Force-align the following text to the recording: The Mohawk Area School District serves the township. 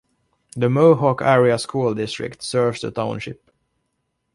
The 0.55 0.67
Mohawk 0.67 1.21
Area 1.21 1.59
School 1.59 1.93
District 1.93 2.41
serves 2.41 2.81
the 2.81 2.89
township. 2.89 3.51